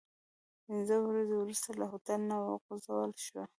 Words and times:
پنځه 0.65 0.95
ورځې 0.99 1.35
وروسته 1.37 1.69
له 1.79 1.85
هوټل 1.91 2.19
نه 2.29 2.35
وخوځول 2.41 3.11
شوو. 3.25 3.43